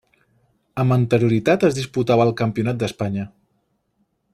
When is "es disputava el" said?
1.69-2.35